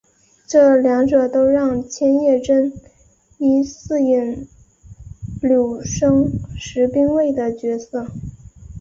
[0.47, 2.73] 这两者都让千叶真
[3.37, 4.47] 一饰演
[5.39, 6.25] 柳生
[6.57, 8.07] 十兵卫的角色。